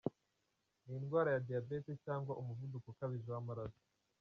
[0.85, 3.83] n’indwara ya Diabete cyangwa umuvuduko ukabije w’amaraso.